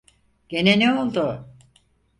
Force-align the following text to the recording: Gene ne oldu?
Gene 0.49 0.79
ne 0.79 0.93
oldu? 0.93 1.45